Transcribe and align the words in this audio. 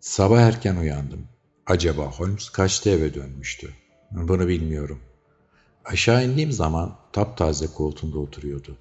Sabah 0.00 0.40
erken 0.40 0.76
uyandım. 0.76 1.28
Acaba 1.66 2.06
Holmes 2.06 2.48
kaçta 2.48 2.90
eve 2.90 3.14
dönmüştü? 3.14 3.70
Bunu 4.10 4.48
bilmiyorum. 4.48 5.00
Aşağı 5.84 6.24
indiğim 6.24 6.52
zaman 6.52 6.96
taptaze 7.12 7.66
koltuğunda 7.66 8.18
oturuyordu. 8.18 8.76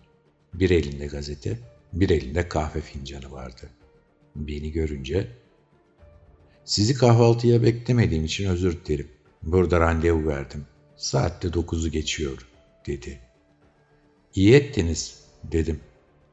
Bir 0.53 0.69
elinde 0.69 1.05
gazete, 1.07 1.59
bir 1.93 2.09
elinde 2.09 2.49
kahve 2.49 2.81
fincanı 2.81 3.31
vardı. 3.31 3.69
Beni 4.35 4.71
görünce, 4.71 5.27
''Sizi 6.65 6.93
kahvaltıya 6.93 7.63
beklemediğim 7.63 8.25
için 8.25 8.49
özür 8.49 8.85
dilerim. 8.85 9.07
Burada 9.43 9.79
randevu 9.79 10.27
verdim. 10.27 10.65
Saatte 10.97 11.53
dokuzu 11.53 11.91
geçiyor.'' 11.91 12.47
dedi. 12.87 13.19
''İyi 14.35 14.53
ettiniz.'' 14.53 15.15
dedim. 15.43 15.79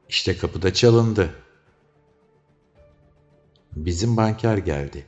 ''İşte 0.09 0.37
kapıda 0.37 0.73
çalındı.'' 0.73 1.46
Bizim 3.85 4.17
banker 4.17 4.57
geldi. 4.57 5.05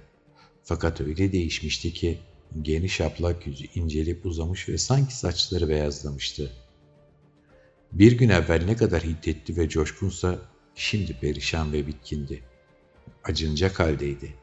Fakat 0.63 1.01
öyle 1.01 1.31
değişmişti 1.31 1.93
ki 1.93 2.19
geniş 2.61 3.01
aplak 3.01 3.47
yüzü 3.47 3.65
incelip 3.75 4.25
uzamış 4.25 4.69
ve 4.69 4.77
sanki 4.77 5.15
saçları 5.15 5.69
beyazlamıştı. 5.69 6.51
Bir 7.91 8.11
gün 8.11 8.29
evvel 8.29 8.65
ne 8.65 8.75
kadar 8.75 9.03
hiddetli 9.03 9.57
ve 9.57 9.69
coşkunsa 9.69 10.39
şimdi 10.75 11.13
perişan 11.13 11.73
ve 11.73 11.87
bitkindi. 11.87 12.43
Acınacak 13.23 13.79
haldeydi. 13.79 14.33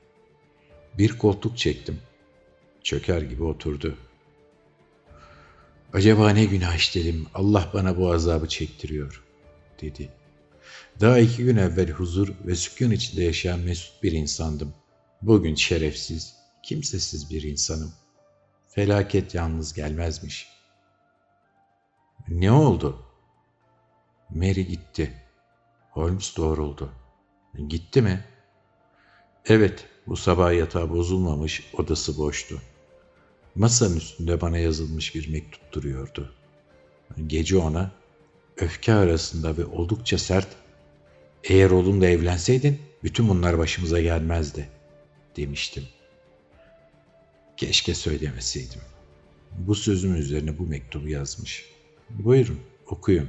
Bir 0.99 1.19
koltuk 1.19 1.59
çektim. 1.59 1.99
Çöker 2.83 3.23
gibi 3.23 3.43
oturdu. 3.43 3.99
Acaba 5.93 6.31
ne 6.31 6.45
günah 6.45 6.77
işledim, 6.77 7.27
Allah 7.35 7.71
bana 7.75 7.97
bu 7.97 8.13
azabı 8.13 8.49
çektiriyor, 8.49 9.25
dedi. 9.83 10.09
Daha 11.01 11.19
iki 11.19 11.45
gün 11.45 11.57
evvel 11.57 11.91
huzur 11.91 12.29
ve 12.47 12.55
sükun 12.55 12.91
içinde 12.91 13.25
yaşayan 13.25 13.61
mesut 13.61 14.03
bir 14.03 14.13
insandım. 14.13 14.75
Bugün 15.23 15.55
şerefsiz, 15.55 16.37
kimsesiz 16.63 17.31
bir 17.31 17.43
insanım. 17.43 17.93
Felaket 18.69 19.35
yalnız 19.35 19.73
gelmezmiş. 19.73 20.49
Ne 22.29 22.53
oldu? 22.53 23.03
Mary 24.31 24.63
gitti. 24.63 25.13
Holmes 25.91 26.37
doğruldu. 26.37 26.93
Gitti 27.69 28.03
mi? 28.03 28.25
Evet, 29.47 29.85
bu 30.07 30.17
sabah 30.17 30.55
yatağı 30.55 30.91
bozulmamış, 30.91 31.71
odası 31.73 32.19
boştu. 32.19 32.63
Masanın 33.55 33.97
üstünde 33.97 34.41
bana 34.41 34.59
yazılmış 34.59 35.15
bir 35.15 35.29
mektup 35.29 35.73
duruyordu. 35.73 36.35
Gece 37.27 37.57
ona, 37.57 37.91
öfke 38.57 38.95
arasında 38.95 39.57
ve 39.57 39.65
oldukça 39.65 40.19
sert, 40.19 40.49
eğer 41.49 41.71
oğlumla 41.71 42.07
evlenseydin 42.07 42.79
bütün 43.05 43.29
bunlar 43.29 43.59
başımıza 43.59 44.01
gelmezdi, 44.01 44.69
demiştim. 45.37 45.85
Keşke 47.57 47.95
söylemeseydim. 47.95 48.81
Bu 49.59 49.75
sözüm 49.75 50.17
üzerine 50.17 50.59
bu 50.59 50.67
mektubu 50.67 51.09
yazmış. 51.09 51.65
Buyurun, 52.11 52.61
okuyun. 52.87 53.29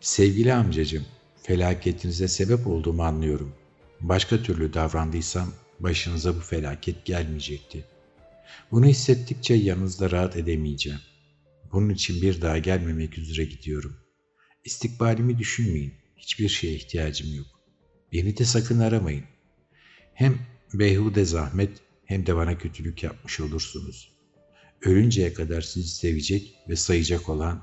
Sevgili 0.00 0.54
amcacım, 0.54 1.04
felaketinize 1.42 2.28
sebep 2.28 2.66
olduğumu 2.66 3.02
anlıyorum. 3.02 3.52
Başka 4.00 4.42
türlü 4.42 4.74
davrandıysam 4.74 5.52
başınıza 5.80 6.36
bu 6.36 6.40
felaket 6.40 7.04
gelmeyecekti. 7.04 7.84
Bunu 8.70 8.86
hissettikçe 8.86 9.54
yanınızda 9.54 10.10
rahat 10.10 10.36
edemeyeceğim. 10.36 11.00
Bunun 11.72 11.88
için 11.88 12.22
bir 12.22 12.42
daha 12.42 12.58
gelmemek 12.58 13.18
üzere 13.18 13.44
gidiyorum. 13.44 14.05
İstikbalimi 14.66 15.38
düşünmeyin. 15.38 15.94
Hiçbir 16.16 16.48
şeye 16.48 16.74
ihtiyacım 16.74 17.34
yok. 17.34 17.46
Beni 18.12 18.36
de 18.36 18.44
sakın 18.44 18.78
aramayın. 18.78 19.24
Hem 20.14 20.38
beyhude 20.74 21.24
zahmet 21.24 21.70
hem 22.04 22.26
de 22.26 22.36
bana 22.36 22.58
kötülük 22.58 23.02
yapmış 23.02 23.40
olursunuz. 23.40 24.12
Ölünceye 24.82 25.32
kadar 25.32 25.60
sizi 25.60 25.88
sevecek 25.88 26.54
ve 26.68 26.76
sayacak 26.76 27.28
olan 27.28 27.62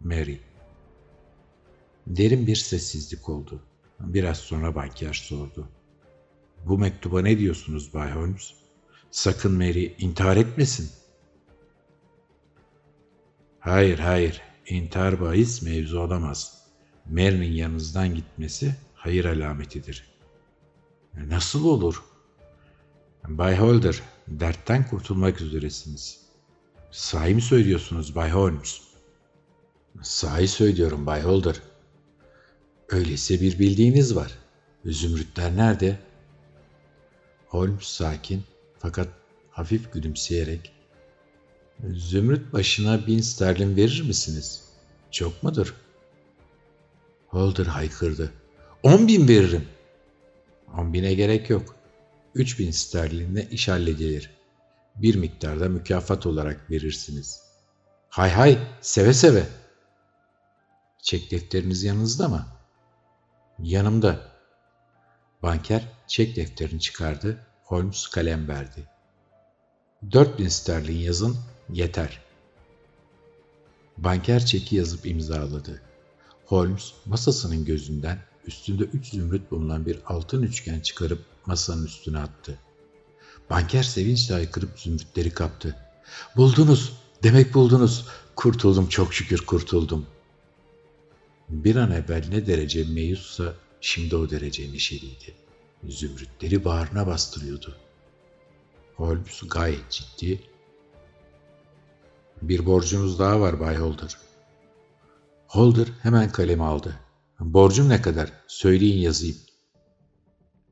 Mary. 0.00 0.36
Derin 2.06 2.46
bir 2.46 2.56
sessizlik 2.56 3.28
oldu. 3.28 3.62
Biraz 4.00 4.38
sonra 4.38 4.74
banker 4.74 5.12
sordu. 5.12 5.68
Bu 6.66 6.78
mektuba 6.78 7.22
ne 7.22 7.38
diyorsunuz 7.38 7.94
Bay 7.94 8.12
Holmes? 8.12 8.54
Sakın 9.10 9.52
Mary 9.52 9.92
intihar 9.98 10.36
etmesin. 10.36 10.90
Hayır, 13.60 13.98
hayır. 13.98 14.51
İntihar 14.66 15.20
bahis 15.20 15.62
mevzu 15.62 16.00
olamaz. 16.00 16.62
Mary'nin 17.10 17.52
yanınızdan 17.52 18.14
gitmesi 18.14 18.74
hayır 18.94 19.24
alametidir. 19.24 20.12
Nasıl 21.14 21.64
olur? 21.64 22.02
Bay 23.28 23.58
Holder, 23.58 24.02
dertten 24.28 24.88
kurtulmak 24.88 25.40
üzeresiniz. 25.40 26.20
Sahi 26.90 27.34
mi 27.34 27.42
söylüyorsunuz 27.42 28.14
Bay 28.14 28.30
Holmes? 28.30 28.80
Sahi 30.02 30.48
söylüyorum 30.48 31.06
Bay 31.06 31.22
Holder. 31.22 31.62
Öyleyse 32.88 33.40
bir 33.40 33.58
bildiğiniz 33.58 34.16
var. 34.16 34.38
Zümrütler 34.84 35.56
nerede? 35.56 35.98
Holmes 37.46 37.84
sakin 37.84 38.42
fakat 38.78 39.08
hafif 39.50 39.92
gülümseyerek 39.92 40.72
Zümrüt 41.90 42.52
başına 42.52 43.06
bin 43.06 43.20
sterlin 43.20 43.76
verir 43.76 44.02
misiniz? 44.02 44.64
Çok 45.10 45.42
mudur? 45.42 45.74
Holder 47.26 47.66
haykırdı. 47.66 48.32
On 48.82 49.08
bin 49.08 49.28
veririm. 49.28 49.68
On 50.78 50.92
bine 50.92 51.14
gerek 51.14 51.50
yok. 51.50 51.76
Üç 52.34 52.58
bin 52.58 52.70
sterlinle 52.70 53.48
iş 53.50 53.68
halledilir. 53.68 54.30
Bir 54.96 55.14
miktarda 55.14 55.68
mükafat 55.68 56.26
olarak 56.26 56.70
verirsiniz. 56.70 57.42
Hay 58.08 58.30
hay, 58.30 58.58
seve 58.80 59.14
seve. 59.14 59.46
Çek 61.02 61.30
defteriniz 61.30 61.84
yanınızda 61.84 62.28
mı? 62.28 62.46
Yanımda. 63.58 64.20
Banker 65.42 65.82
çek 66.06 66.36
defterini 66.36 66.80
çıkardı. 66.80 67.46
Holmes 67.64 68.06
kalem 68.06 68.48
verdi. 68.48 68.88
Dört 70.12 70.38
bin 70.38 70.48
sterlin 70.48 70.98
yazın, 70.98 71.36
yeter. 71.72 72.20
Banker 73.98 74.46
çeki 74.46 74.76
yazıp 74.76 75.06
imzaladı. 75.06 75.82
Holmes 76.46 76.92
masasının 77.06 77.64
gözünden 77.64 78.18
üstünde 78.46 78.84
üç 78.84 79.06
zümrüt 79.06 79.50
bulunan 79.50 79.86
bir 79.86 79.98
altın 80.06 80.42
üçgen 80.42 80.80
çıkarıp 80.80 81.24
masanın 81.46 81.86
üstüne 81.86 82.18
attı. 82.18 82.58
Banker 83.50 83.82
sevinçle 83.82 84.34
haykırıp 84.34 84.80
zümrütleri 84.80 85.30
kaptı. 85.30 85.76
Buldunuz, 86.36 86.92
demek 87.22 87.54
buldunuz. 87.54 88.06
Kurtuldum, 88.36 88.88
çok 88.88 89.14
şükür 89.14 89.46
kurtuldum. 89.46 90.06
Bir 91.48 91.76
an 91.76 91.90
evvel 91.90 92.24
ne 92.28 92.46
derece 92.46 92.84
meyussa 92.84 93.54
şimdi 93.80 94.16
o 94.16 94.30
derece 94.30 94.72
neşeliydi. 94.72 95.34
Zümrütleri 95.88 96.64
bağrına 96.64 97.06
bastırıyordu. 97.06 97.76
Holmes 98.96 99.42
gayet 99.50 99.90
ciddi. 99.90 100.40
Bir 102.42 102.66
borcunuz 102.66 103.18
daha 103.18 103.40
var 103.40 103.60
Bay 103.60 103.76
Holder. 103.76 104.18
Holder 105.46 105.88
hemen 106.02 106.32
kalemi 106.32 106.64
aldı. 106.64 107.00
Borcum 107.40 107.88
ne 107.88 108.02
kadar? 108.02 108.32
Söyleyin 108.46 108.98
yazayım. 108.98 109.36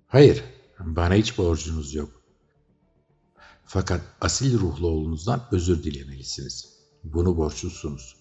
Hayır, 0.07 0.45
bana 0.79 1.15
hiç 1.15 1.39
borcunuz 1.39 1.95
yok. 1.95 2.23
Fakat 3.65 4.01
asil 4.21 4.59
ruhlu 4.59 4.89
oğlunuzdan 4.89 5.49
özür 5.53 5.83
dilemelisiniz. 5.83 6.69
Bunu 7.05 7.37
borçlusunuz. 7.37 8.17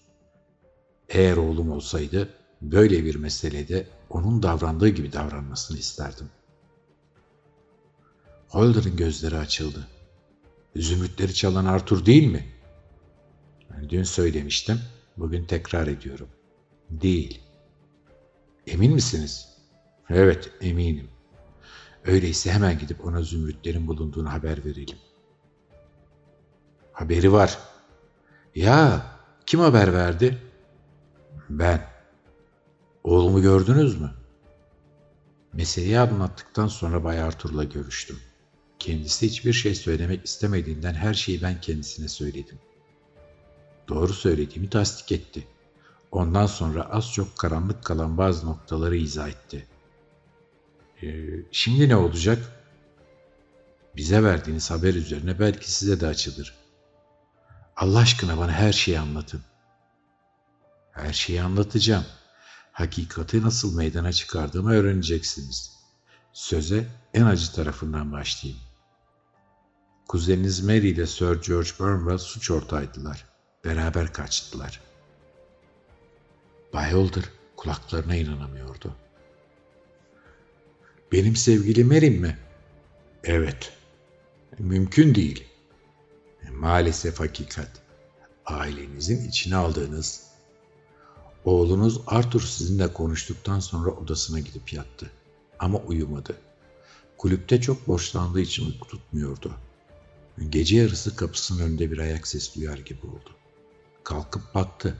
Eğer 1.08 1.36
oğlum 1.36 1.70
olsaydı 1.70 2.28
böyle 2.62 3.04
bir 3.04 3.14
meselede 3.14 3.86
onun 4.10 4.42
davrandığı 4.42 4.88
gibi 4.88 5.12
davranmasını 5.12 5.78
isterdim. 5.78 6.28
Holder'ın 8.48 8.96
gözleri 8.96 9.36
açıldı. 9.36 9.88
Zümrütleri 10.76 11.34
çalan 11.34 11.64
Arthur 11.64 12.06
değil 12.06 12.26
mi? 12.26 12.59
Dün 13.88 14.02
söylemiştim, 14.02 14.80
bugün 15.16 15.44
tekrar 15.44 15.86
ediyorum. 15.86 16.28
Değil. 16.90 17.40
Emin 18.66 18.94
misiniz? 18.94 19.48
Evet, 20.10 20.50
eminim. 20.60 21.08
Öyleyse 22.04 22.52
hemen 22.52 22.78
gidip 22.78 23.04
ona 23.06 23.22
zümrütlerin 23.22 23.86
bulunduğunu 23.86 24.32
haber 24.32 24.64
verelim. 24.64 24.98
Haberi 26.92 27.32
var. 27.32 27.58
Ya, 28.54 29.06
kim 29.46 29.60
haber 29.60 29.92
verdi? 29.92 30.38
Ben. 31.50 31.86
Oğlumu 33.04 33.42
gördünüz 33.42 34.00
mü? 34.00 34.10
Meseleyi 35.52 35.98
anlattıktan 35.98 36.66
sonra 36.66 37.04
Bay 37.04 37.20
Arthur'la 37.20 37.64
görüştüm. 37.64 38.18
Kendisi 38.78 39.26
hiçbir 39.26 39.52
şey 39.52 39.74
söylemek 39.74 40.24
istemediğinden 40.24 40.94
her 40.94 41.14
şeyi 41.14 41.42
ben 41.42 41.60
kendisine 41.60 42.08
söyledim. 42.08 42.58
Doğru 43.90 44.12
söylediğimi 44.12 44.70
tasdik 44.70 45.12
etti. 45.12 45.46
Ondan 46.12 46.46
sonra 46.46 46.90
az 46.90 47.12
çok 47.12 47.38
karanlık 47.38 47.84
kalan 47.84 48.18
bazı 48.18 48.46
noktaları 48.46 48.96
izah 48.96 49.28
etti. 49.28 49.66
Ee, 51.02 51.08
şimdi 51.52 51.88
ne 51.88 51.96
olacak? 51.96 52.52
Bize 53.96 54.22
verdiğiniz 54.22 54.70
haber 54.70 54.94
üzerine 54.94 55.38
belki 55.38 55.72
size 55.72 56.00
de 56.00 56.06
açılır. 56.06 56.54
Allah 57.76 57.98
aşkına 57.98 58.38
bana 58.38 58.52
her 58.52 58.72
şeyi 58.72 58.98
anlatın. 58.98 59.40
Her 60.92 61.12
şeyi 61.12 61.42
anlatacağım. 61.42 62.04
Hakikati 62.72 63.42
nasıl 63.42 63.76
meydana 63.76 64.12
çıkardığımı 64.12 64.72
öğreneceksiniz. 64.72 65.76
Söze 66.32 66.86
en 67.14 67.26
acı 67.26 67.52
tarafından 67.52 68.12
başlayayım. 68.12 68.62
Kuzeniniz 70.08 70.60
Mary 70.60 70.90
ile 70.90 71.06
Sir 71.06 71.42
George 71.42 71.70
Burnwell 71.78 72.18
suç 72.18 72.50
ortağıydılar. 72.50 73.29
Beraber 73.64 74.12
kaçtılar. 74.12 74.80
Bay 76.72 76.92
Holder 76.92 77.24
kulaklarına 77.56 78.16
inanamıyordu. 78.16 78.94
Benim 81.12 81.36
sevgili 81.36 81.84
Mary'm 81.84 82.20
mi? 82.20 82.38
Evet. 83.24 83.72
Mümkün 84.58 85.14
değil. 85.14 85.44
Maalesef 86.52 87.20
hakikat. 87.20 87.70
Ailenizin 88.46 89.28
içine 89.28 89.56
aldığınız 89.56 90.30
Oğlunuz 91.44 92.00
Arthur 92.06 92.40
sizinle 92.40 92.92
konuştuktan 92.92 93.60
sonra 93.60 93.90
odasına 93.90 94.40
gidip 94.40 94.72
yattı. 94.72 95.10
Ama 95.58 95.78
uyumadı. 95.78 96.36
Kulüpte 97.18 97.60
çok 97.60 97.88
borçlandığı 97.88 98.40
için 98.40 98.66
uyku 98.66 98.88
tutmuyordu. 98.88 99.54
Gece 100.48 100.76
yarısı 100.76 101.16
kapısının 101.16 101.62
önünde 101.62 101.90
bir 101.90 101.98
ayak 101.98 102.26
sesi 102.26 102.60
duyar 102.60 102.78
gibi 102.78 103.06
oldu. 103.06 103.30
Kalkıp 104.10 104.54
baktı. 104.54 104.96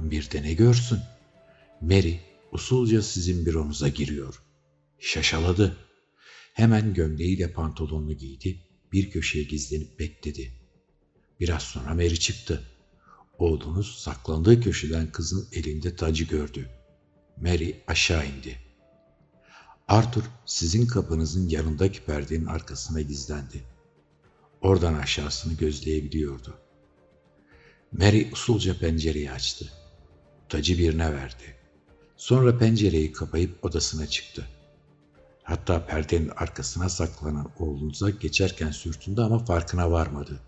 Bir 0.00 0.30
de 0.30 0.42
ne 0.42 0.54
görsün? 0.54 0.98
Mary 1.80 2.14
usulca 2.52 3.02
sizin 3.02 3.46
büronuza 3.46 3.88
giriyor. 3.88 4.42
Şaşaladı. 4.98 5.76
Hemen 6.52 6.94
gömleğiyle 6.94 7.52
pantolonunu 7.52 8.12
giydi, 8.12 8.60
bir 8.92 9.10
köşeye 9.10 9.44
gizlenip 9.44 9.98
bekledi. 9.98 10.52
Biraz 11.40 11.62
sonra 11.62 11.94
Mary 11.94 12.16
çıktı. 12.16 12.62
Oğlunuz 13.38 13.98
saklandığı 13.98 14.60
köşeden 14.60 15.12
kızın 15.12 15.48
elinde 15.52 15.96
tacı 15.96 16.24
gördü. 16.24 16.68
Mary 17.36 17.74
aşağı 17.86 18.26
indi. 18.26 18.58
Arthur 19.88 20.24
sizin 20.44 20.86
kapınızın 20.86 21.48
yanındaki 21.48 22.04
perdenin 22.04 22.46
arkasına 22.46 23.00
gizlendi. 23.00 23.64
Oradan 24.60 24.94
aşağısını 24.94 25.54
gözleyebiliyordu. 25.54 26.65
Mary 27.92 28.32
usulca 28.32 28.78
pencereyi 28.78 29.30
açtı. 29.30 29.72
Tacı 30.48 30.78
birine 30.78 31.12
verdi. 31.14 31.56
Sonra 32.16 32.58
pencereyi 32.58 33.12
kapayıp 33.12 33.64
odasına 33.64 34.06
çıktı. 34.06 34.48
Hatta 35.42 35.86
perdenin 35.86 36.28
arkasına 36.36 36.88
saklanan 36.88 37.50
oğlunuza 37.58 38.10
geçerken 38.10 38.70
sürtündü 38.70 39.20
ama 39.20 39.38
farkına 39.38 39.90
varmadı. 39.90 40.40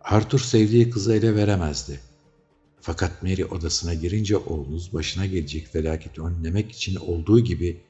Arthur 0.00 0.38
sevdiği 0.38 0.90
kızı 0.90 1.14
ele 1.14 1.34
veremezdi. 1.34 2.00
Fakat 2.80 3.22
Mary 3.22 3.44
odasına 3.44 3.94
girince 3.94 4.36
oğlunuz 4.36 4.92
başına 4.92 5.26
gelecek 5.26 5.68
felaketi 5.68 6.22
önlemek 6.22 6.72
için 6.72 6.96
olduğu 6.96 7.40
gibi 7.40 7.80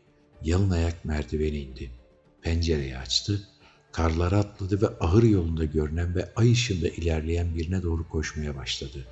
yalın 0.43 0.70
ayak 0.70 1.05
merdivene 1.05 1.59
indi. 1.59 1.91
Pencereyi 2.43 2.97
açtı, 2.97 3.49
karlara 3.98 4.38
atladı 4.38 4.82
ve 4.82 4.86
ahır 5.00 5.22
yolunda 5.22 5.64
görünen 5.64 6.14
ve 6.14 6.32
ay 6.36 6.52
ışığında 6.52 6.88
ilerleyen 6.88 7.54
birine 7.54 7.82
doğru 7.82 8.08
koşmaya 8.08 8.56
başladı. 8.56 9.06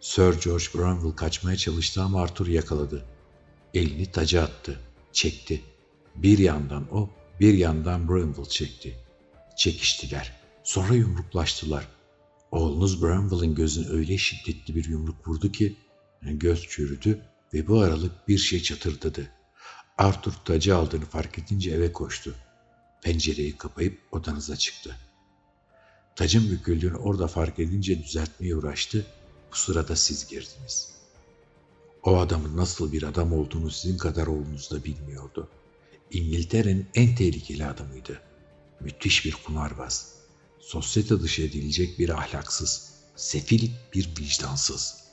Sir 0.00 0.40
George 0.44 0.64
Bronwell 0.74 1.10
kaçmaya 1.10 1.56
çalıştı 1.56 2.02
ama 2.02 2.22
Arthur 2.22 2.46
yakaladı. 2.46 3.04
Elini 3.74 4.12
taca 4.12 4.42
attı, 4.42 4.80
çekti. 5.12 5.60
Bir 6.14 6.38
yandan 6.38 6.86
o, 6.92 7.10
bir 7.40 7.54
yandan 7.54 8.08
Bronwell 8.08 8.44
çekti. 8.44 8.98
Çekiştiler. 9.56 10.32
Sonra 10.64 10.94
yumruklaştılar. 10.94 11.88
Oğlunuz 12.50 13.02
Bramwell'ın 13.02 13.54
gözüne 13.54 13.88
öyle 13.88 14.18
şiddetli 14.18 14.74
bir 14.74 14.84
yumruk 14.84 15.28
vurdu 15.28 15.52
ki 15.52 15.76
göz 16.22 16.68
çürüdü 16.68 17.20
ve 17.54 17.66
bu 17.68 17.80
aralık 17.80 18.28
bir 18.28 18.38
şey 18.38 18.62
çatırdadı. 18.62 19.30
Arthur 19.98 20.32
tacı 20.44 20.76
aldığını 20.76 21.04
fark 21.04 21.38
edince 21.38 21.70
eve 21.70 21.92
koştu. 21.92 22.34
Pencereyi 23.04 23.56
kapayıp 23.56 23.98
odanıza 24.12 24.56
çıktı. 24.56 24.96
Tacın 26.16 26.50
büküldüğünü 26.50 26.96
orada 26.96 27.28
fark 27.28 27.58
edince 27.58 28.02
düzeltmeye 28.02 28.56
uğraştı. 28.56 29.06
Bu 29.52 29.56
sırada 29.56 29.96
siz 29.96 30.28
girdiniz. 30.28 30.94
O 32.02 32.16
adamın 32.18 32.56
nasıl 32.56 32.92
bir 32.92 33.02
adam 33.02 33.32
olduğunu 33.32 33.70
sizin 33.70 33.98
kadar 33.98 34.26
oğlunuz 34.26 34.70
da 34.70 34.84
bilmiyordu. 34.84 35.48
İngiltere'nin 36.10 36.86
en 36.94 37.14
tehlikeli 37.14 37.66
adamıydı. 37.66 38.20
Müthiş 38.80 39.24
bir 39.24 39.32
kumarbaz 39.32 40.14
sosyete 40.64 41.20
dışı 41.20 41.42
edilecek 41.42 41.98
bir 41.98 42.08
ahlaksız, 42.08 42.92
sefil 43.16 43.70
bir 43.94 44.08
vicdansız. 44.20 45.04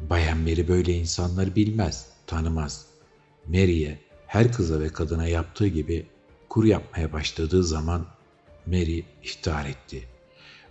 Bayan 0.00 0.38
Mary 0.38 0.68
böyle 0.68 0.92
insanları 0.92 1.56
bilmez, 1.56 2.06
tanımaz. 2.26 2.86
Mary'e 3.46 4.00
her 4.26 4.52
kıza 4.52 4.80
ve 4.80 4.88
kadına 4.88 5.26
yaptığı 5.26 5.66
gibi 5.66 6.06
kur 6.48 6.64
yapmaya 6.64 7.12
başladığı 7.12 7.64
zaman 7.64 8.06
Mary 8.66 9.02
ihtar 9.22 9.66
etti. 9.66 10.08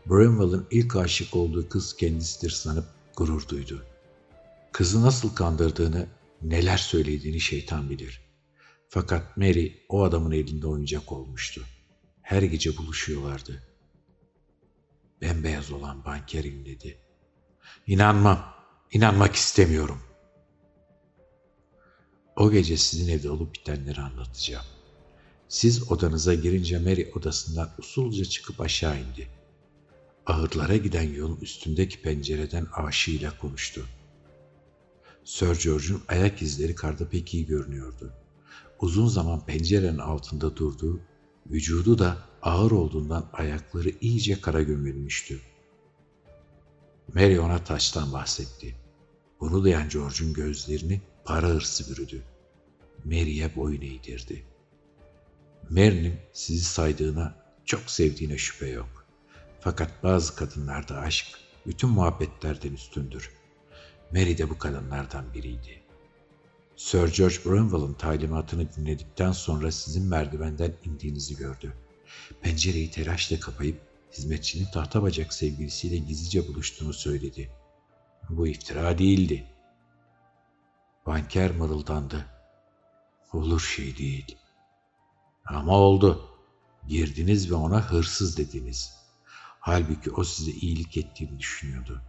Bramwell'ın 0.06 0.68
ilk 0.72 0.96
aşık 0.96 1.36
olduğu 1.36 1.70
kız 1.70 1.98
kendisidir 1.98 2.50
sanıp 2.50 2.86
gurur 3.16 3.48
duydu. 3.48 3.86
Kızı 4.72 5.02
nasıl 5.02 5.36
kandırdığını, 5.36 6.08
neler 6.42 6.78
söylediğini 6.78 7.40
şeytan 7.40 7.90
bilir. 7.90 8.22
Fakat 8.90 9.38
Mary 9.38 9.72
o 9.90 10.04
adamın 10.04 10.32
elinde 10.32 10.68
oyuncak 10.68 11.12
olmuştu 11.12 11.66
her 12.26 12.42
gece 12.42 12.78
buluşuyorlardı. 12.78 13.64
Bembeyaz 15.22 15.72
olan 15.72 16.06
banker 16.06 16.44
inledi. 16.44 16.98
İnanmam, 17.88 18.54
inanmak 18.92 19.36
istemiyorum. 19.36 20.02
O 22.36 22.52
gece 22.52 22.78
sizin 22.78 23.14
evde 23.14 23.30
olup 23.30 23.56
bitenleri 23.56 24.02
anlatacağım. 24.02 24.66
Siz 25.48 25.92
odanıza 25.92 26.34
girince 26.34 26.80
Mary 26.80 27.12
odasından 27.16 27.70
usulca 27.80 28.26
çıkıp 28.26 28.62
aşağı 28.62 29.00
indi. 29.00 29.28
Ağırlara 30.26 30.76
giden 30.76 31.14
yolun 31.14 31.38
üstündeki 31.42 32.02
pencereden 32.02 32.68
aşığıyla 32.74 33.38
konuştu. 33.38 33.86
Sir 35.24 35.64
George'un 35.64 36.04
ayak 36.08 36.42
izleri 36.42 36.76
karda 36.76 37.10
pek 37.10 37.34
iyi 37.34 37.46
görünüyordu. 37.46 38.14
Uzun 38.80 39.08
zaman 39.08 39.46
pencerenin 39.46 39.98
altında 39.98 40.58
durduğu 40.58 41.00
Vücudu 41.52 42.00
da 42.00 42.18
ağır 42.42 42.72
olduğundan 42.72 43.30
ayakları 43.34 43.90
iyice 44.02 44.42
kara 44.42 44.62
gömülmüştü. 44.62 45.42
Mary 47.14 47.40
ona 47.40 47.64
taştan 47.64 48.14
bahsetti. 48.14 48.76
Bunu 49.40 49.64
duyan 49.64 49.90
George'un 49.90 50.34
gözlerini 50.34 51.02
para 51.26 51.48
hırsı 51.48 51.92
bürüdü. 51.92 52.24
Mary'e 53.06 53.56
boyun 53.56 53.82
eğdirdi. 53.82 54.44
Mary'nin 55.70 56.20
sizi 56.34 56.64
saydığına, 56.64 57.36
çok 57.66 57.90
sevdiğine 57.90 58.38
şüphe 58.38 58.68
yok. 58.68 59.06
Fakat 59.60 60.04
bazı 60.04 60.36
kadınlarda 60.36 61.00
aşk 61.00 61.28
bütün 61.68 61.90
muhabbetlerden 61.90 62.74
üstündür. 62.74 63.32
Mary 64.12 64.38
de 64.38 64.50
bu 64.50 64.58
kadınlardan 64.58 65.34
biriydi. 65.34 65.82
Sir 66.76 67.14
George 67.14 67.36
Bramwell'ın 67.46 67.94
talimatını 67.94 68.74
dinledikten 68.76 69.32
sonra 69.32 69.72
sizin 69.72 70.06
merdivenden 70.06 70.74
indiğinizi 70.84 71.38
gördü. 71.38 71.74
Pencereyi 72.42 72.92
telaşla 72.92 73.40
kapayıp 73.40 73.82
hizmetçinin 74.14 74.66
tahta 74.66 75.04
bacak 75.04 75.34
sevgilisiyle 75.34 75.98
gizlice 75.98 76.48
buluştuğunu 76.48 76.94
söyledi. 76.94 77.50
Bu 78.30 78.48
iftira 78.48 78.98
değildi. 78.98 79.44
Banker 81.06 81.52
mırıldandı. 81.52 82.26
Olur 83.34 83.60
şey 83.60 83.98
değil. 83.98 84.38
Ama 85.46 85.78
oldu. 85.78 86.30
Girdiniz 86.88 87.52
ve 87.52 87.56
ona 87.56 87.92
hırsız 87.92 88.38
dediniz. 88.38 88.94
Halbuki 89.60 90.12
o 90.12 90.24
size 90.24 90.52
iyilik 90.52 90.98
ettiğini 90.98 91.40
düşünüyordu. 91.40 92.02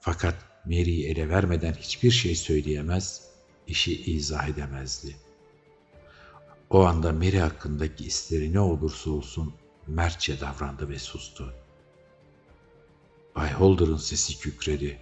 Fakat 0.00 0.34
Mary'i 0.64 1.06
ele 1.06 1.28
vermeden 1.28 1.72
hiçbir 1.72 2.10
şey 2.10 2.34
söyleyemez 2.34 3.22
işi 3.66 4.02
izah 4.12 4.48
edemezdi. 4.48 5.16
O 6.70 6.84
anda 6.84 7.12
Mary 7.12 7.38
hakkındaki 7.38 8.04
isteri 8.04 8.52
ne 8.52 8.60
olursa 8.60 9.10
olsun 9.10 9.54
mertçe 9.86 10.40
davrandı 10.40 10.88
ve 10.88 10.98
sustu. 10.98 11.54
Bay 13.36 13.52
Holder'ın 13.52 13.96
sesi 13.96 14.38
kükredi. 14.38 14.98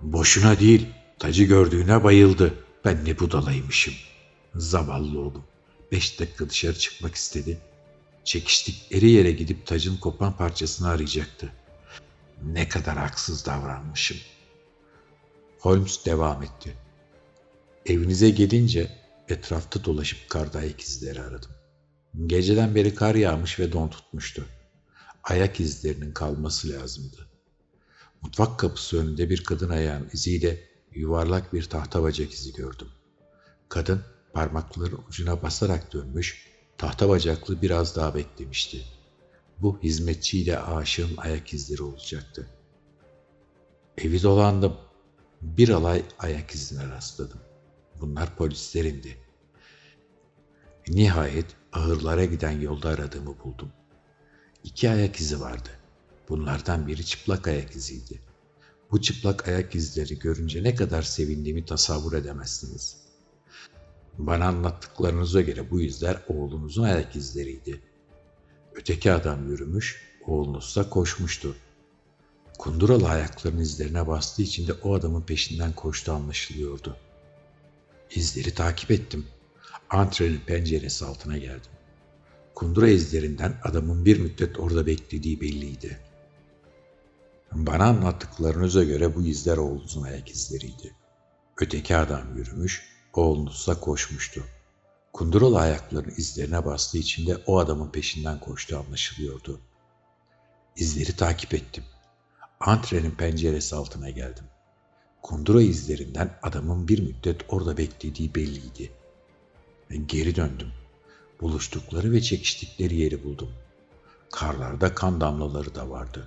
Boşuna 0.00 0.60
değil, 0.60 0.86
tacı 1.18 1.44
gördüğüne 1.44 2.04
bayıldı. 2.04 2.54
Ben 2.84 3.04
ne 3.04 3.18
budalaymışım. 3.18 3.94
Zavallı 4.54 5.20
oğlum. 5.20 5.44
Beş 5.92 6.20
dakika 6.20 6.50
dışarı 6.50 6.78
çıkmak 6.78 7.14
istedi. 7.14 7.58
Çekiştikleri 8.24 9.10
yere 9.10 9.32
gidip 9.32 9.66
tacın 9.66 9.96
kopan 9.96 10.36
parçasını 10.36 10.88
arayacaktı. 10.88 11.52
Ne 12.42 12.68
kadar 12.68 12.96
haksız 12.98 13.46
davranmışım. 13.46 14.16
Holmes 15.58 16.06
devam 16.06 16.42
etti. 16.42 16.74
Evinize 17.86 18.30
gelince 18.30 18.90
etrafta 19.28 19.84
dolaşıp 19.84 20.28
karda 20.28 20.58
ayak 20.58 20.80
izleri 20.80 21.20
aradım. 21.20 21.50
Geceden 22.26 22.74
beri 22.74 22.94
kar 22.94 23.14
yağmış 23.14 23.60
ve 23.60 23.72
don 23.72 23.88
tutmuştu. 23.88 24.46
Ayak 25.24 25.60
izlerinin 25.60 26.12
kalması 26.12 26.68
lazımdı. 26.68 27.28
Mutfak 28.22 28.58
kapısı 28.58 29.00
önünde 29.00 29.30
bir 29.30 29.44
kadın 29.44 29.70
ayağın 29.70 30.08
iziyle 30.12 30.60
yuvarlak 30.94 31.52
bir 31.52 31.64
tahta 31.64 32.02
bacak 32.02 32.32
izi 32.32 32.52
gördüm. 32.52 32.88
Kadın 33.68 34.02
parmakların 34.32 35.04
ucuna 35.08 35.42
basarak 35.42 35.92
dönmüş, 35.92 36.48
tahta 36.78 37.08
bacaklı 37.08 37.62
biraz 37.62 37.96
daha 37.96 38.14
beklemişti. 38.14 38.84
Bu 39.58 39.78
hizmetçiyle 39.82 40.58
aşığın 40.58 41.16
ayak 41.16 41.54
izleri 41.54 41.82
olacaktı. 41.82 42.46
Evi 43.98 44.22
dolandım. 44.22 44.76
Bir 45.42 45.68
alay 45.68 46.02
ayak 46.18 46.50
izine 46.50 46.88
rastladım. 46.88 47.40
Bunlar 48.00 48.36
polislerindi. 48.36 49.18
Nihayet 50.88 51.46
ahırlara 51.72 52.24
giden 52.24 52.60
yolda 52.60 52.88
aradığımı 52.88 53.34
buldum. 53.44 53.72
İki 54.64 54.90
ayak 54.90 55.20
izi 55.20 55.40
vardı. 55.40 55.68
Bunlardan 56.28 56.86
biri 56.86 57.04
çıplak 57.06 57.48
ayak 57.48 57.76
iziydi. 57.76 58.20
Bu 58.90 59.00
çıplak 59.00 59.48
ayak 59.48 59.74
izleri 59.74 60.18
görünce 60.18 60.62
ne 60.62 60.74
kadar 60.74 61.02
sevindiğimi 61.02 61.64
tasavvur 61.64 62.12
edemezsiniz. 62.12 63.07
Bana 64.18 64.46
anlattıklarınıza 64.46 65.40
göre 65.40 65.70
bu 65.70 65.80
izler 65.80 66.22
oğlunuzun 66.28 66.82
ayak 66.82 67.16
izleriydi. 67.16 67.80
Öteki 68.74 69.12
adam 69.12 69.48
yürümüş, 69.48 70.02
oğlunuzsa 70.26 70.90
koşmuştu. 70.90 71.56
Kunduralı 72.58 73.08
ayaklarının 73.08 73.60
izlerine 73.60 74.06
bastığı 74.06 74.42
için 74.42 74.68
de 74.68 74.72
o 74.72 74.94
adamın 74.94 75.22
peşinden 75.22 75.72
koştu 75.72 76.12
anlaşılıyordu. 76.12 76.96
İzleri 78.10 78.54
takip 78.54 78.90
ettim. 78.90 79.26
Antrenin 79.90 80.40
penceresi 80.46 81.04
altına 81.04 81.38
geldim. 81.38 81.70
Kundura 82.54 82.88
izlerinden 82.88 83.60
adamın 83.64 84.04
bir 84.04 84.20
müddet 84.20 84.60
orada 84.60 84.86
beklediği 84.86 85.40
belliydi. 85.40 85.98
Bana 87.52 87.84
anlattıklarınıza 87.84 88.84
göre 88.84 89.14
bu 89.14 89.22
izler 89.22 89.56
oğlunuzun 89.56 90.02
ayak 90.02 90.30
izleriydi. 90.30 90.94
Öteki 91.60 91.96
adam 91.96 92.36
yürümüş, 92.36 92.97
oğlunuzsa 93.14 93.80
koşmuştu. 93.80 94.44
Kunduralı 95.12 95.58
ayaklarının 95.58 96.14
izlerine 96.16 96.64
bastığı 96.64 96.98
için 96.98 97.26
de 97.26 97.36
o 97.46 97.58
adamın 97.58 97.90
peşinden 97.90 98.40
koştu 98.40 98.78
anlaşılıyordu. 98.78 99.60
İzleri 100.76 101.16
takip 101.16 101.54
ettim. 101.54 101.84
Antrenin 102.60 103.10
penceresi 103.10 103.76
altına 103.76 104.10
geldim. 104.10 104.44
Kundura 105.22 105.62
izlerinden 105.62 106.38
adamın 106.42 106.88
bir 106.88 106.98
müddet 106.98 107.40
orada 107.48 107.76
beklediği 107.76 108.34
belliydi. 108.34 108.92
Geri 110.06 110.36
döndüm. 110.36 110.72
Buluştukları 111.40 112.12
ve 112.12 112.20
çekiştikleri 112.20 112.96
yeri 112.96 113.24
buldum. 113.24 113.50
Karlarda 114.32 114.94
kan 114.94 115.20
damlaları 115.20 115.74
da 115.74 115.90
vardı. 115.90 116.26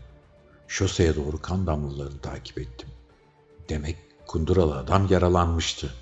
Şoseye 0.67 1.15
doğru 1.15 1.41
kan 1.41 1.67
damlalarını 1.67 2.21
takip 2.21 2.57
ettim. 2.59 2.89
Demek 3.69 3.97
kunduralı 4.27 4.77
adam 4.77 5.07
yaralanmıştı. 5.09 5.93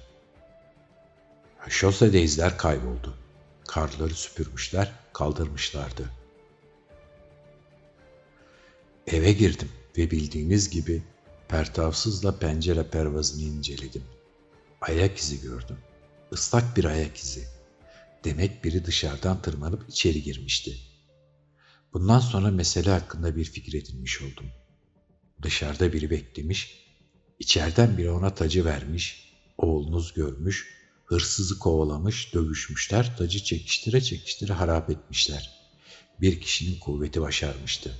Şosede 1.69 2.21
izler 2.21 2.57
kayboldu. 2.57 3.17
Karları 3.67 4.13
süpürmüşler, 4.13 4.91
kaldırmışlardı. 5.13 6.09
Eve 9.07 9.31
girdim 9.31 9.69
ve 9.97 10.11
bildiğiniz 10.11 10.69
gibi 10.69 11.03
pertavsızla 11.47 12.39
pencere 12.39 12.83
pervazını 12.83 13.41
inceledim. 13.41 14.03
Ayak 14.81 15.17
izi 15.17 15.41
gördüm. 15.41 15.77
Islak 16.31 16.77
bir 16.77 16.85
ayak 16.85 17.17
izi. 17.17 17.47
Demek 18.23 18.63
biri 18.63 18.85
dışarıdan 18.85 19.41
tırmanıp 19.41 19.89
içeri 19.89 20.23
girmişti. 20.23 20.77
Bundan 21.93 22.19
sonra 22.19 22.51
mesele 22.51 22.89
hakkında 22.89 23.35
bir 23.35 23.45
fikir 23.45 23.73
edinmiş 23.81 24.21
oldum. 24.21 24.45
Dışarıda 25.41 25.93
biri 25.93 26.09
beklemiş, 26.09 26.85
içeriden 27.39 27.97
biri 27.97 28.11
ona 28.11 28.35
tacı 28.35 28.65
vermiş, 28.65 29.33
oğlunuz 29.57 30.13
görmüş, 30.13 30.78
hırsızı 31.09 31.59
kovalamış, 31.59 32.33
dövüşmüşler, 32.33 33.17
tacı 33.17 33.43
çekiştire 33.43 34.01
çekiştire 34.01 34.53
harap 34.53 34.89
etmişler. 34.89 35.51
Bir 36.21 36.41
kişinin 36.41 36.79
kuvveti 36.79 37.21
başarmıştı. 37.21 37.95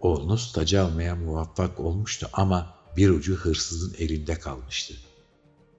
Oğlunuz 0.00 0.52
tacı 0.52 0.82
almaya 0.82 1.16
muvaffak 1.16 1.80
olmuştu 1.80 2.28
ama 2.32 2.74
bir 2.96 3.10
ucu 3.10 3.36
hırsızın 3.36 3.94
elinde 3.98 4.38
kalmıştı. 4.38 4.94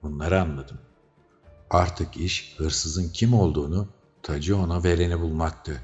Bunları 0.02 0.40
anladım. 0.40 0.78
Artık 1.70 2.16
iş 2.16 2.54
hırsızın 2.56 3.08
kim 3.08 3.34
olduğunu, 3.34 3.88
tacı 4.22 4.56
ona 4.56 4.84
vereni 4.84 5.20
bulmaktı. 5.20 5.80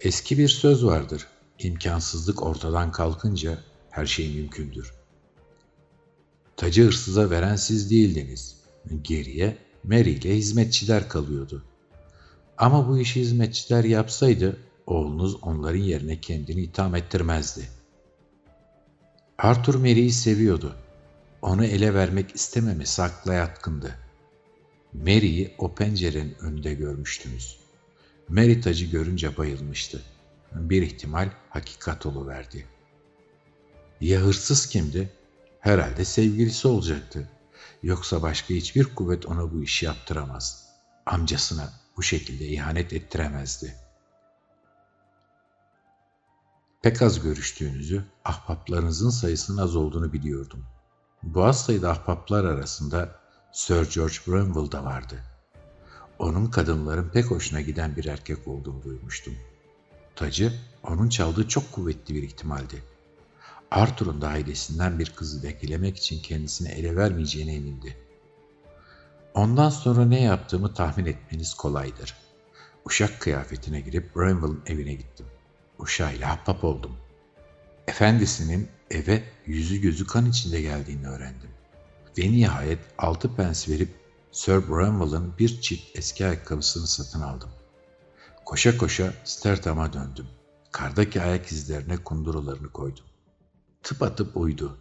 Eski 0.00 0.38
bir 0.38 0.48
söz 0.48 0.84
vardır. 0.84 1.26
İmkansızlık 1.58 2.42
ortadan 2.42 2.92
kalkınca 2.92 3.58
her 3.90 4.06
şey 4.06 4.34
mümkündür. 4.34 4.94
Tacı 6.56 6.84
hırsıza 6.84 7.30
veren 7.30 7.56
siz 7.56 7.90
değildiniz. 7.90 8.61
Geriye 9.02 9.56
Mary 9.84 10.10
ile 10.10 10.36
hizmetçiler 10.36 11.08
kalıyordu. 11.08 11.64
Ama 12.58 12.88
bu 12.88 12.98
işi 12.98 13.20
hizmetçiler 13.20 13.84
yapsaydı 13.84 14.56
oğlunuz 14.86 15.36
onların 15.42 15.80
yerine 15.80 16.20
kendini 16.20 16.60
itham 16.60 16.94
ettirmezdi. 16.94 17.68
Arthur 19.38 19.74
Mary'i 19.74 20.12
seviyordu. 20.12 20.76
Onu 21.42 21.64
ele 21.64 21.94
vermek 21.94 22.34
istememesi 22.34 23.02
akla 23.02 23.34
yatkındı. 23.34 23.94
Mary'i 24.92 25.54
o 25.58 25.74
pencerenin 25.74 26.36
önünde 26.40 26.74
görmüştünüz. 26.74 27.58
Mary 28.28 28.60
tacı 28.60 28.86
görünce 28.86 29.36
bayılmıştı. 29.36 30.02
Bir 30.52 30.82
ihtimal 30.82 31.28
hakikat 31.50 32.06
verdi. 32.06 32.66
Ya 34.00 34.20
hırsız 34.20 34.66
kimdi? 34.66 35.10
Herhalde 35.60 36.04
sevgilisi 36.04 36.68
olacaktı. 36.68 37.28
Yoksa 37.82 38.22
başka 38.22 38.54
hiçbir 38.54 38.94
kuvvet 38.94 39.26
ona 39.26 39.52
bu 39.52 39.62
işi 39.62 39.86
yaptıramaz. 39.86 40.68
Amcasına 41.06 41.72
bu 41.96 42.02
şekilde 42.02 42.48
ihanet 42.48 42.92
ettiremezdi. 42.92 43.76
Pek 46.82 47.02
az 47.02 47.22
görüştüğünüzü, 47.22 48.04
ahbaplarınızın 48.24 49.10
sayısının 49.10 49.62
az 49.62 49.76
olduğunu 49.76 50.12
biliyordum. 50.12 50.66
Bu 51.22 51.44
az 51.44 51.64
sayıda 51.64 51.90
ahbaplar 51.90 52.44
arasında 52.44 53.20
Sir 53.52 53.90
George 53.94 54.16
Bramwell 54.26 54.72
da 54.72 54.84
vardı. 54.84 55.22
Onun 56.18 56.46
kadınların 56.46 57.08
pek 57.08 57.30
hoşuna 57.30 57.60
giden 57.60 57.96
bir 57.96 58.04
erkek 58.04 58.48
olduğunu 58.48 58.82
duymuştum. 58.82 59.34
Tacı, 60.16 60.52
onun 60.82 61.08
çaldığı 61.08 61.48
çok 61.48 61.72
kuvvetli 61.72 62.14
bir 62.14 62.22
ihtimaldi. 62.22 62.82
Arthur'un 63.72 64.20
da 64.20 64.28
ailesinden 64.28 64.98
bir 64.98 65.10
kızı 65.10 65.42
vekillemek 65.42 65.96
için 65.96 66.22
kendisine 66.22 66.72
ele 66.72 66.96
vermeyeceğine 66.96 67.54
emindi. 67.54 67.96
Ondan 69.34 69.70
sonra 69.70 70.04
ne 70.04 70.22
yaptığımı 70.22 70.74
tahmin 70.74 71.06
etmeniz 71.06 71.54
kolaydır. 71.54 72.16
Uşak 72.84 73.20
kıyafetine 73.20 73.80
girip 73.80 74.16
Bramwell'ın 74.16 74.62
evine 74.66 74.94
gittim. 74.94 75.26
Uşağıyla 75.78 76.32
ahbap 76.32 76.64
oldum. 76.64 76.96
Efendisinin 77.88 78.68
eve 78.90 79.22
yüzü 79.46 79.80
gözü 79.80 80.06
kan 80.06 80.26
içinde 80.26 80.60
geldiğini 80.60 81.08
öğrendim. 81.08 81.50
Ve 82.18 82.22
nihayet 82.22 82.80
altı 82.98 83.36
pens 83.36 83.68
verip 83.68 83.90
Sir 84.32 84.68
Bramwell'ın 84.68 85.34
bir 85.38 85.60
çift 85.60 85.98
eski 85.98 86.26
ayakkabısını 86.26 86.86
satın 86.86 87.20
aldım. 87.20 87.50
Koşa 88.44 88.76
koşa 88.76 89.12
Stertam'a 89.24 89.92
döndüm. 89.92 90.26
Kardaki 90.72 91.22
ayak 91.22 91.46
izlerine 91.46 91.96
kundurularını 91.96 92.68
koydum. 92.68 93.04
Tıp 93.82 94.02
atıp 94.02 94.36
uydu. 94.36 94.78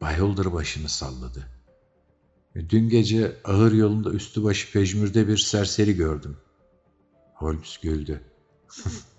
Bay 0.00 0.18
Holder 0.18 0.52
başını 0.52 0.88
salladı. 0.88 1.48
Dün 2.54 2.88
gece 2.88 3.40
ahır 3.44 3.72
yolunda 3.72 4.10
üstü 4.10 4.44
başı 4.44 4.72
pejmürde 4.72 5.28
bir 5.28 5.36
serseri 5.36 5.96
gördüm. 5.96 6.36
Holmes 7.34 7.78
güldü. 7.78 8.20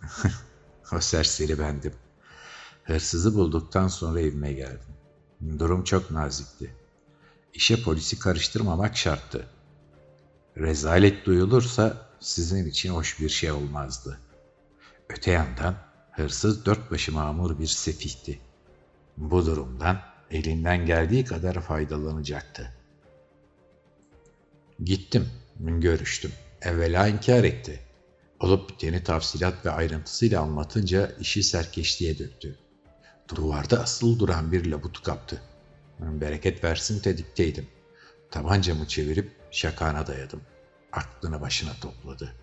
o 0.93 0.99
serseri 0.99 1.59
bendim. 1.59 1.93
Hırsızı 2.83 3.35
bulduktan 3.35 3.87
sonra 3.87 4.21
evime 4.21 4.53
geldim. 4.53 4.95
Durum 5.59 5.83
çok 5.83 6.11
nazikti. 6.11 6.75
İşe 7.53 7.83
polisi 7.83 8.19
karıştırmamak 8.19 8.97
şarttı. 8.97 9.47
Rezalet 10.57 11.25
duyulursa 11.25 12.09
sizin 12.19 12.65
için 12.65 12.89
hoş 12.89 13.19
bir 13.19 13.29
şey 13.29 13.51
olmazdı. 13.51 14.19
Öte 15.09 15.31
yandan 15.31 15.92
hırsız 16.15 16.65
dört 16.65 16.91
başı 16.91 17.11
mamur 17.11 17.59
bir 17.59 17.67
sefihti. 17.67 18.39
Bu 19.17 19.45
durumdan 19.45 20.01
elinden 20.31 20.85
geldiği 20.85 21.25
kadar 21.25 21.61
faydalanacaktı. 21.61 22.73
Gittim, 24.83 25.29
görüştüm. 25.59 26.31
Evvela 26.61 27.07
inkar 27.07 27.43
etti. 27.43 27.79
Olup 28.39 28.69
biteni 28.69 29.03
tafsilat 29.03 29.65
ve 29.65 29.71
ayrıntısıyla 29.71 30.41
anlatınca 30.41 31.11
işi 31.19 31.43
serkeşliğe 31.43 32.19
döktü. 32.19 32.57
Duvarda 33.35 33.81
asıl 33.81 34.19
duran 34.19 34.51
bir 34.51 34.65
labutu 34.65 35.03
kaptı. 35.03 35.41
Bereket 35.99 36.63
versin 36.63 36.99
tedikteydim. 36.99 37.67
Tabancamı 38.31 38.87
çevirip 38.87 39.31
şakana 39.51 40.07
dayadım. 40.07 40.41
Aklını 40.91 41.41
başına 41.41 41.73
topladı. 41.81 42.33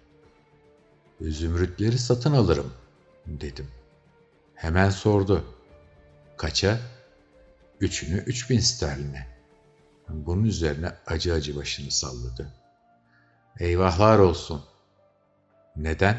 Zümrütleri 1.20 1.98
satın 1.98 2.32
alırım 2.32 2.72
dedim. 3.26 3.70
Hemen 4.54 4.90
sordu. 4.90 5.44
Kaça? 6.36 6.78
Üçünü 7.80 8.18
üç 8.18 8.50
bin 8.50 8.60
sterline. 8.60 9.28
Bunun 10.08 10.44
üzerine 10.44 10.92
acı 11.06 11.34
acı 11.34 11.56
başını 11.56 11.90
salladı. 11.90 12.52
Eyvahlar 13.58 14.18
olsun. 14.18 14.64
Neden? 15.76 16.18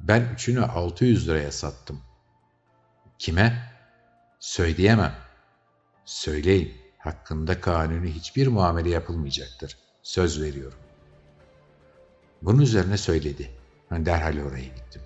Ben 0.00 0.28
üçünü 0.34 0.60
600 0.64 1.28
liraya 1.28 1.52
sattım. 1.52 2.00
Kime? 3.18 3.72
Söyleyemem. 4.40 5.14
Söyleyin, 6.04 6.76
hakkında 6.98 7.60
kanuni 7.60 8.12
hiçbir 8.12 8.46
muamele 8.46 8.90
yapılmayacaktır. 8.90 9.78
Söz 10.02 10.42
veriyorum. 10.42 10.78
Bunun 12.42 12.60
üzerine 12.60 12.96
söyledi. 12.96 13.50
Ben 13.90 14.06
derhal 14.06 14.38
oraya 14.38 14.64
gittim. 14.64 15.02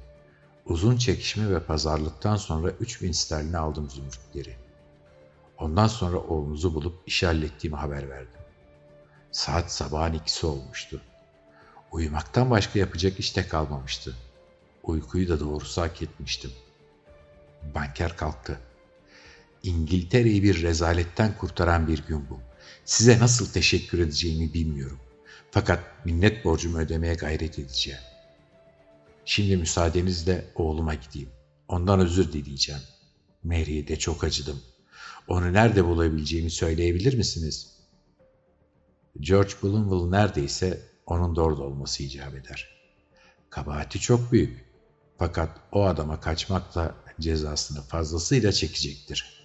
Uzun 0.66 0.96
çekişme 0.96 1.50
ve 1.50 1.60
pazarlıktan 1.60 2.36
sonra 2.36 2.70
3000 2.70 3.12
sterline 3.12 3.58
aldım 3.58 3.90
zümrütleri. 3.90 4.56
Ondan 5.58 5.86
sonra 5.86 6.18
oğlunuzu 6.18 6.74
bulup 6.74 6.94
işi 7.06 7.26
hallettiğimi 7.26 7.76
haber 7.76 8.10
verdim. 8.10 8.40
Saat 9.32 9.72
sabahın 9.72 10.12
ikisi 10.12 10.46
olmuştu. 10.46 11.00
Uyumaktan 11.92 12.50
başka 12.50 12.78
yapacak 12.78 13.20
işte 13.20 13.48
kalmamıştı. 13.48 14.16
Uykuyu 14.82 15.28
da 15.28 15.40
doğrusu 15.40 15.82
hak 15.82 16.02
etmiştim. 16.02 16.50
Banker 17.74 18.16
kalktı. 18.16 18.60
İngiltere'yi 19.62 20.42
bir 20.42 20.62
rezaletten 20.62 21.38
kurtaran 21.38 21.88
bir 21.88 22.06
gün 22.06 22.26
bu. 22.30 22.40
Size 22.84 23.18
nasıl 23.18 23.52
teşekkür 23.52 23.98
edeceğimi 23.98 24.54
bilmiyorum. 24.54 24.98
Fakat 25.50 25.80
minnet 26.04 26.44
borcumu 26.44 26.78
ödemeye 26.78 27.14
gayret 27.14 27.58
edeceğim. 27.58 28.00
Şimdi 29.24 29.56
müsaadenizle 29.56 30.44
oğluma 30.54 30.94
gideyim. 30.94 31.30
Ondan 31.68 32.00
özür 32.00 32.32
dileyeceğim. 32.32 32.80
Mary'e 33.44 33.88
de 33.88 33.98
çok 33.98 34.24
acıdım. 34.24 34.62
Onu 35.28 35.52
nerede 35.52 35.84
bulabileceğimi 35.84 36.50
söyleyebilir 36.50 37.16
misiniz? 37.16 37.74
George 39.20 39.52
Bloomwell 39.62 40.10
neredeyse 40.18 40.80
onun 41.06 41.36
da 41.36 41.42
orada 41.42 41.62
olması 41.62 42.02
icap 42.02 42.34
eder. 42.34 42.68
Kabahati 43.50 44.00
çok 44.00 44.32
büyük. 44.32 44.64
Fakat 45.18 45.60
o 45.72 45.84
adama 45.84 46.20
kaçmakla 46.20 46.94
cezasını 47.20 47.82
fazlasıyla 47.82 48.52
çekecektir.'' 48.52 49.43